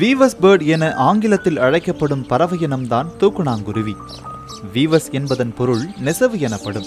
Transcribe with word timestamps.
Views 0.00 0.34
bird 0.42 0.66
என 0.66 0.94
ஆங்கிலத்தில் 0.94 1.58
அழைக்கப்படும் 1.58 2.26
பறவை 2.26 2.58
இனம்தான் 2.58 3.08
தூக்குநாங்குருவி 3.20 3.94
வீவஸ் 4.74 5.10
என்பதன் 5.10 5.54
பொருள் 5.54 5.84
நெசவு 5.98 6.40
எனப்படும். 6.40 6.86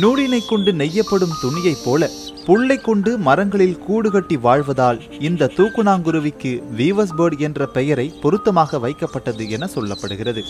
நூலினை 0.00 0.40
கொண்டு 0.48 0.72
நெய்யப்படும் 0.72 1.34
துணியைப் 1.42 1.84
போல 1.84 2.08
புல்லை 2.46 2.76
கொண்டு 2.76 3.18
மரங்களில் 3.18 3.78
கூடு 3.78 4.10
கட்டி 4.10 4.36
வாழ்வதால் 4.36 5.22
இந்த 5.22 5.50
தூக்குநாங்குருவிக்கு 5.56 6.62
வீவஸ் 6.76 7.14
பேர்ட் 7.18 7.38
என்ற 7.38 7.66
பெயரை 7.66 8.14
பொருத்தமாக 8.22 8.78
வைக்கப்பட்டது 8.78 9.48
என 9.48 9.68
சொல்லப்படுகிறது. 9.74 10.42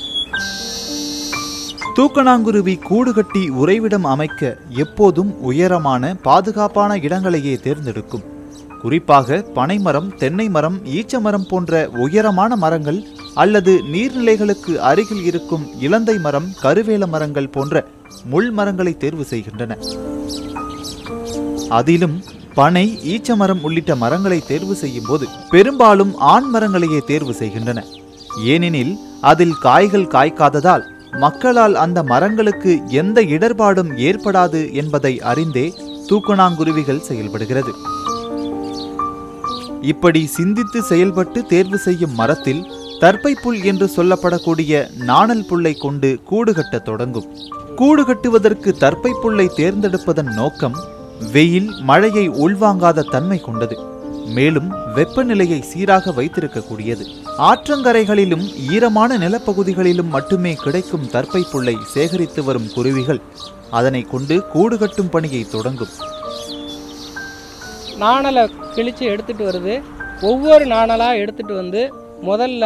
தூக்கணாங்குருவி 1.96 2.78
கூடு 2.78 3.14
கட்டி 3.14 3.48
உறைவிடம் 3.48 4.04
அமைக்க 4.04 4.58
எப்போதும் 4.68 5.40
உயரமான 5.40 6.14
பாதுகாப்பான 6.14 6.96
இடங்களையே 6.96 7.56
தேர்ந்தெடுக்கும். 7.60 8.38
குறிப்பாக 8.82 9.38
பனைமரம் 9.54 10.08
தென்னை 10.16 10.48
மரம் 10.48 10.76
ஈச்ச 10.98 11.20
மரம் 11.20 11.46
போன்ற 11.50 11.88
உயரமான 12.04 12.56
மரங்கள் 12.56 13.00
அல்லது 13.34 13.72
நீர்நிலைகளுக்கு 13.92 14.72
அருகில் 14.90 15.24
இருக்கும் 15.24 15.64
இலந்தை 15.80 16.18
மரம் 16.18 16.48
கருவேல 16.62 17.06
மரங்கள் 17.06 17.48
போன்ற 17.48 17.84
முள் 18.24 18.50
மரங்களை 18.50 18.96
தேர்வு 18.96 19.24
செய்கின்றன. 19.24 19.76
அதிலும் 21.68 22.16
பனை 22.54 22.86
ஈச்ச 23.14 23.36
மரம் 23.36 23.62
உள்ளிட்ட 23.62 23.94
மரங்களை 23.96 24.38
தேர்வு 24.46 24.74
செய்யும் 24.74 25.08
போது 25.08 25.28
பெரும்பாலும் 25.50 26.14
ஆண் 26.16 26.48
மரங்களையே 26.54 27.00
தேர்வு 27.04 27.34
செய்கின்றன. 27.34 27.84
ஏனெனில் 28.44 28.94
அதில் 29.20 29.56
காய்கள் 29.60 30.10
காய்க்காததால் 30.16 30.86
மக்களால் 31.18 31.74
அந்த 31.74 32.02
மரங்களுக்கு 32.02 32.72
எந்த 32.88 33.20
இடர்பாடும் 33.34 33.92
ஏற்படாது 34.08 34.72
என்பதை 34.72 35.20
அறிந்தே 35.20 35.66
தூக்கணாங்குருவிகள் 36.08 37.06
செயல்படுகிறது. 37.08 37.72
இப்படி 39.82 40.26
சிந்தித்து 40.26 40.82
செயல்பட்டு 40.82 41.46
தேர்வு 41.46 41.78
செய்யும் 41.78 42.14
மரத்தில் 42.14 42.70
தற்பை 42.98 43.34
புல் 43.34 43.62
என்று 43.62 43.90
சொல்லப்படக்கூடிய 43.96 44.94
நாணல் 44.94 45.46
புல்லை 45.46 45.74
கொண்டு 45.74 46.20
கூடு 46.24 46.54
கட்ட 46.54 46.78
தொடங்கும். 46.78 47.36
கூடு 47.76 48.04
கட்டுவதற்கு 48.04 48.72
தற்பை 48.72 49.12
புல்லை 49.22 49.50
தேர்ந்தெடுப்பதன் 49.56 50.34
நோக்கம் 50.34 50.76
வெயில் 51.32 51.70
மழையை 51.80 52.28
உள்வாங்காத 52.28 53.02
தன்மை 53.02 53.40
கொண்டது. 53.40 53.78
மேலும் 54.24 54.70
வெப்பநிலையை 54.70 55.60
சீராக 55.62 56.10
வைத்திருக்கக்கூடியது. 56.10 57.06
ஆற்றங்கரைகளிலும் 57.38 58.54
ஈரமான 58.72 59.18
நிலப்பகுதிகளிலும் 59.18 60.08
மட்டுமே 60.08 60.54
கிடைக்கும் 60.54 61.10
தற்பை 61.10 61.46
புல்லை 61.52 61.76
சேகரித்து 61.94 62.44
வரும் 62.44 62.72
குருவிகள் 62.72 63.20
அதனை 63.70 64.02
கொண்டு 64.02 64.46
கூடு 64.46 64.78
கட்டும் 64.78 65.10
பணியை 65.10 65.46
தொடங்கும். 65.48 65.88
நாணலை 68.02 68.42
கிழித்து 68.74 69.04
எடுத்துகிட்டு 69.12 69.48
வருது. 69.50 69.74
ஒவ்வொரு 70.30 70.64
நாணலாக 70.74 71.20
எடுத்துகிட்டு 71.22 71.54
வந்து 71.62 71.82
முதல்ல 72.28 72.64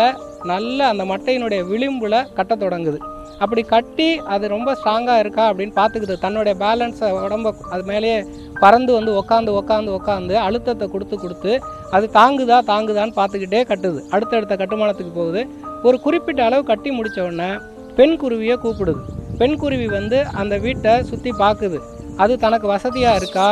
நல்ல 0.53 0.79
அந்த 0.93 1.03
மட்டையினுடைய 1.11 1.61
விளிம்பில் 1.69 2.17
கட்ட 2.39 2.55
தொடங்குது. 2.63 2.99
அப்படி 3.43 3.62
கட்டி 3.73 4.09
அது 4.35 4.45
ரொம்ப 4.55 4.71
ஸ்ட்ராங்காக 4.79 5.23
இருக்கா 5.25 5.45
அப்படின்னு 5.51 5.75
பார்த்துக்குது 5.79 6.15
தன்னுடைய 6.25 6.55
பேலன்ஸை 6.62 7.09
உடம்ப 7.27 7.53
அது 7.75 7.83
மேலேயே 7.91 8.19
பறந்து 8.62 8.93
வந்து 8.93 9.12
உக்காந்து 9.21 9.53
உக்காந்து 9.61 9.91
உக்காந்து 9.99 10.35
அழுத்தத்தை 10.47 10.87
கொடுத்து 10.89 11.17
கொடுத்து 11.19 11.53
அது 11.97 12.07
தாங்குதா 12.19 12.59
தாங்குதான்னு 12.73 13.19
பார்த்துக்கிட்டே 13.21 13.62
கட்டுது. 13.71 14.01
அடுத்தடுத்த 14.11 14.57
கட்டுமானத்துக்கு 14.57 15.12
போகுது. 15.21 15.43
ஒரு 15.83 15.97
குறிப்பிட்ட 16.07 16.43
அளவு 16.45 16.65
கட்டி 16.73 16.91
முடித்த 16.91 17.25
உடனே 17.29 17.51
பெண் 17.99 18.17
குருவியை 18.23 18.57
கூப்பிடுது. 18.65 19.03
பெண் 19.39 19.57
குருவி 19.62 19.89
வந்து 19.99 20.19
அந்த 20.43 20.55
வீட்டை 20.67 20.93
சுற்றி 21.11 21.31
பார்க்குது. 21.43 21.81
அது 22.23 22.33
தனக்கு 22.45 22.67
வசதியாக 22.75 23.21
இருக்கா? 23.21 23.49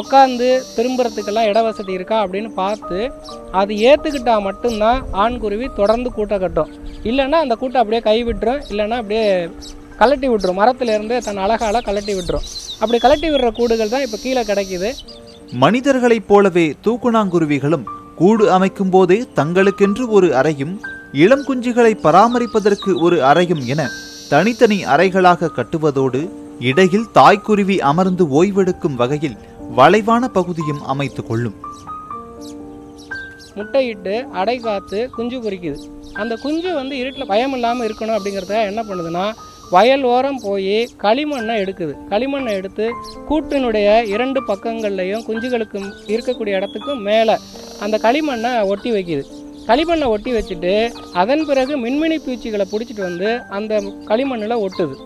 உட்காந்து 0.00 0.48
திரும்புறதுக்கெல்லாம் 0.76 1.48
இட 1.50 1.62
வசதி 1.62 1.92
இருக்கா 1.92 2.16
அப்படின்னு 2.24 2.50
பார்த்து 2.54 2.98
அது 3.60 3.72
ஏற்றுக்கிட்டா 3.88 4.40
மட்டும்தான் 4.40 5.00
ஆண் 5.24 5.38
குருவி 5.38 5.66
தொடர்ந்து 5.80 6.10
கூட்டை 6.16 6.38
கட்டும். 6.38 6.70
இல்லைன்னா 7.10 7.38
அந்த 7.44 7.56
கூட்டை 7.60 7.80
அப்படியே 7.82 8.02
கைவிட்டுரும் 8.08 8.60
இல்லைன்னா 8.70 8.98
அப்படியே 9.02 9.24
கலட்டி 10.00 10.28
விட்டுரும். 10.30 10.60
மரத்துலேருந்து 10.60 11.16
தன் 11.26 11.42
அழகால 11.46 11.82
கலட்டி 11.88 12.14
விட்டுரும். 12.16 12.46
அப்படி 12.80 12.98
கலட்டி 12.98 13.28
விடுற 13.32 13.50
கூடுகள் 13.52 13.92
தான் 13.94 14.04
இப்போ 14.06 14.18
கீழே 14.22 14.42
கிடைக்குது. 14.50 14.90
மனிதர்களைப் 15.64 16.28
போலவே 16.28 16.66
தூக்குணாங்குருவிகளும் 16.84 17.84
கூடு 18.20 18.44
அமைக்கும் 18.50 18.90
போதே 18.90 19.18
தங்களுக்கென்று 19.34 20.04
ஒரு 20.08 20.34
அறையும் 20.34 20.74
இளம் 21.12 21.44
குஞ்சுகளை 21.48 21.92
பராமரிப்பதற்கு 22.06 22.90
ஒரு 23.00 23.16
அறையும் 23.30 23.62
என 23.66 23.82
தனித்தனி 24.28 24.78
அறைகளாக 24.84 25.50
கட்டுவதோடு 25.56 26.20
இடையில் 26.70 27.08
தாய்க்குருவி 27.14 27.76
அமர்ந்து 27.90 28.24
ஓய்வெடுக்கும் 28.38 28.94
வகையில் 28.94 29.36
வளைவான 29.78 30.24
பகுதியும் 30.36 30.80
அமைத்து 30.92 31.22
கொள்ளும். 31.28 31.56
முட்டையிட்டு 33.56 34.14
அடை 34.40 34.56
காத்து 34.66 34.98
குஞ்சு 35.16 35.38
பொரிக்குது 35.44 35.78
அந்த 36.20 36.34
குஞ்சு 36.42 36.70
வந்து 36.78 36.94
இருட்டில் 37.00 37.30
பயம் 37.32 37.54
இல்லாமல் 37.56 37.86
இருக்கணும் 37.88 38.16
அப்படிங்கிறதுக்காக 38.16 38.70
என்ன 38.70 38.82
பண்ணுதுன்னா 38.88 39.24
வயல் 39.74 40.04
ஓரம் 40.14 40.40
போய் 40.46 40.78
களிமண்ணை 41.04 41.54
எடுக்குது. 41.62 41.92
களிமண்ணை 42.10 42.52
எடுத்து 42.60 42.86
கூட்டினுடைய 43.28 43.88
இரண்டு 44.14 44.40
பக்கங்கள்லையும் 44.50 45.24
குஞ்சுகளுக்கு 45.28 45.78
இருக்கக்கூடிய 46.14 46.58
இடத்துக்கும் 46.58 47.04
மேலே 47.10 47.36
அந்த 47.84 47.98
களிமண்ணை 48.06 48.50
ஒட்டி 48.72 48.92
வைக்குது. 48.96 49.24
களிமண்ணை 49.70 50.06
ஒட்டி 50.14 50.30
வச்சுட்டு 50.36 50.74
அதன் 51.22 51.46
பிறகு 51.50 51.72
மின்மினி 51.84 52.18
பூச்சிகளை 52.26 52.66
பிடிச்சிட்டு 52.72 53.02
வந்து 53.08 53.30
அந்த 53.58 53.82
களிமண்ணில் 54.10 54.62
ஒட்டுது. 54.66 54.96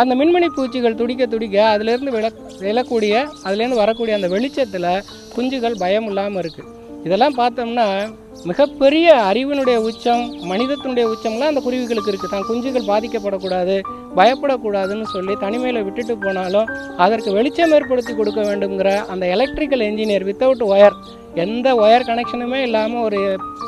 அந்த 0.00 0.12
மின்மினி 0.14 0.48
பூச்சிகள் 0.56 0.98
துடிக்க 1.00 1.26
துடிக்க 1.26 1.56
அதுலேருந்து 1.72 2.14
விழ 2.16 2.26
விழக்கூடிய 2.60 3.14
அதுலேருந்து 3.46 3.82
வரக்கூடிய 3.82 4.16
அந்த 4.18 4.28
வெளிச்சத்தில் 4.28 4.90
குஞ்சுகள் 5.34 5.80
பயம் 5.80 6.08
இல்லாமல் 6.10 6.42
இருக்குது 6.42 6.68
இதெல்லாம் 7.06 7.38
பார்த்தோம்னா 7.38 7.86
மிகப்பெரிய 8.48 9.06
அறிவினுடைய 9.30 9.76
உச்சம் 9.88 10.22
மனிதத்தினுடைய 10.42 11.04
உச்சம்லாம் 11.12 11.50
அந்த 11.52 11.60
குருவிகளுக்கு 11.60 12.10
இருக்குது 12.10 12.30
தான் 12.30 12.46
குஞ்சுகள் 12.48 12.90
பாதிக்கப்படக்கூடாது 12.90 13.76
பயப்படக்கூடாதுன்னு 14.16 15.06
சொல்லி 15.12 15.34
தனிமையில் 15.34 15.84
விட்டுட்டு 15.84 16.14
போனாலும் 16.16 16.70
அதற்கு 16.96 17.32
வெளிச்சம் 17.32 17.74
ஏற்படுத்தி 17.76 18.14
கொடுக்க 18.14 18.40
வேண்டுங்கிற 18.40 18.92
அந்த 19.08 19.26
எலக்ட்ரிக்கல் 19.26 19.86
இன்ஜினியர் 19.88 20.28
வித்தவுட் 20.30 20.64
ஒயர் 20.68 20.96
எந்த 21.34 21.68
ஒயர் 21.74 22.08
கனெக்ஷனுமே 22.08 22.60
இல்லாமல் 22.62 23.02
ஒரு 23.02 23.20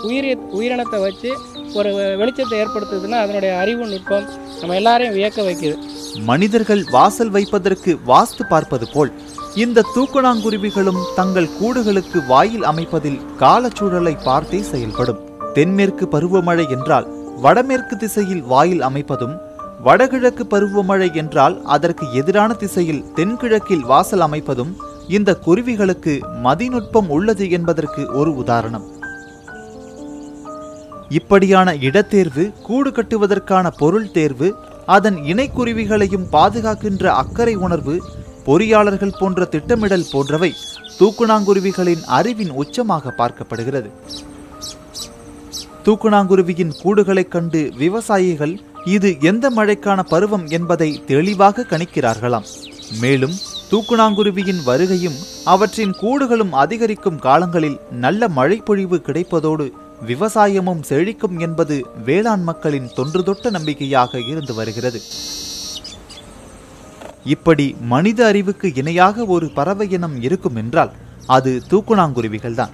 உயிரி 0.05 0.31
உயிரினத்தை 0.53 1.01
வச்சு 1.01 1.33
ஒரு 1.75 1.91
வெளிச்சத்தை 2.21 2.57
ஏற்படுத்துதுன்னா 2.59 3.19
அதனுடைய 3.19 3.53
அறிவு 3.57 3.85
நுட்பம் 3.87 4.27
நம்ம 4.61 4.75
எல்லாரையும் 4.75 5.15
வியக்க 5.15 5.43
வைக்குது. 5.43 5.77
மனிதர்கள் 6.19 6.85
வாசல் 6.91 7.31
வைப்பதற்கு 7.31 7.99
வாஸ்து 8.07 8.43
பார்ப்பது 8.49 8.89
போல் 8.93 9.13
இந்த 9.55 9.85
தூக்கணாங்குருவிகளும் 9.95 11.01
தங்கள் 11.15 11.49
கூடுகளுக்கு 11.61 12.27
வாயில் 12.27 12.65
அமைப்பதில் 12.65 13.21
காலச்சூழலை 13.39 14.23
பார்த்தே 14.23 14.63
செயல்படும். 14.63 15.21
தென்மேற்கு 15.55 16.09
பருவமழை 16.13 16.69
என்றால் 16.69 17.09
வடமேற்கு 17.41 17.97
திசையில் 17.97 18.43
வாயில் 18.43 18.81
அமைப்பதும் 18.81 19.37
வடகிழக்கு 19.83 20.47
பருவமழை 20.51 21.15
என்றால் 21.15 21.63
அதற்கு 21.63 22.13
எதிரான 22.13 22.53
திசையில் 22.53 23.05
தென்கிழக்கில் 23.15 23.81
வாசல் 23.81 24.21
அமைப்பதும் 24.21 24.77
இந்த 25.09 25.39
குருவிகளுக்கு 25.47 26.21
மதிநுட்பம் 26.45 27.09
உள்ளது 27.09 27.51
என்பதற்கு 27.51 28.13
ஒரு 28.13 28.37
உதாரணம். 28.37 29.01
இப்படியான 31.09 31.75
இடத்தேர்வு 31.75 32.53
கூடு 32.63 32.91
கட்டுவதற்கான 32.91 33.71
பொருள் 33.79 34.11
தேர்வு 34.11 34.55
அதன் 34.87 35.17
இணைக்குருவிகளையும் 35.17 36.27
பாதுகாக்கின்ற 36.33 37.07
அக்கறை 37.07 37.55
உணர்வு 37.55 38.03
பொறியாளர்கள் 38.47 39.19
போன்ற 39.19 39.45
திட்டமிடல் 39.45 40.07
போன்றவை 40.13 40.55
தூக்குநாங்குருவிகளின் 40.99 42.05
அறிவின் 42.05 42.51
உச்சமாக 42.51 43.13
பார்க்கப்படுகிறது. 43.19 43.91
தூக்குநாங்குருவியின் 45.85 46.73
கூடுகளைக் 46.85 47.29
கண்டு 47.29 47.73
விவசாயிகள் 47.77 48.61
இது 48.85 49.17
எந்த 49.21 49.51
மழைக்கான 49.51 50.03
பருவம் 50.03 50.47
என்பதை 50.47 51.05
தெளிவாக 51.07 51.63
கணிக்கிறார்களாம். 51.63 52.45
மேலும் 53.01 53.33
தூக்குநாங்குருவியின் 53.71 54.63
வருகையும் 54.67 55.17
அவற்றின் 55.45 55.91
கூடுகளும் 55.91 56.51
அதிகரிக்கும் 56.51 57.19
காலங்களில் 57.19 57.81
நல்ல 57.91 58.29
மழைப்பொழிவு 58.29 58.97
கிடைப்பதோடு 58.97 59.73
விவசாயமும் 60.07 60.83
செழிக்கும் 60.89 61.39
என்பது 61.39 61.87
வேளாண் 62.05 62.43
மக்களின் 62.43 62.89
தொன்றுதொட்ட 62.97 63.51
நம்பிக்கையாக 63.51 64.21
இருந்து 64.21 64.55
வருகிறது. 64.55 65.01
இப்படி 67.25 67.77
மனித 67.81 68.27
அறிவுக்கு 68.27 68.73
இணையாக 68.75 69.25
ஒரு 69.25 69.51
பறவை 69.51 69.91
இனம் 69.91 70.23
இருக்கும் 70.23 70.57
என்றால் 70.57 70.93
அது 71.27 71.63
தூக்குணாங்குருவிகள்தான் 71.71 72.73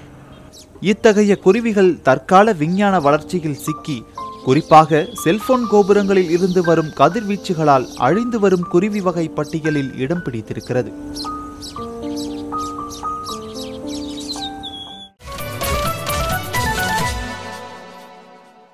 இத்தகைய 0.80 1.36
குருவிகள் 1.36 2.02
தற்கால 2.02 2.52
விஞ்ஞான 2.52 3.00
வளர்ச்சியில் 3.00 3.56
சிக்கி 3.56 4.04
குறிப்பாக 4.44 5.08
செல்போன் 5.12 5.66
கோபுரங்களில் 5.72 6.30
இருந்து 6.30 6.62
வரும் 6.62 6.92
கதிர்வீச்சுகளால் 6.96 7.86
அழிந்து 7.96 8.40
வரும் 8.40 8.66
குருவி 8.68 9.00
வகை 9.00 9.28
பட்டியலில் 9.28 9.98
இடம் 9.98 10.22
பிடித்திருக்கிறது. 10.22 10.92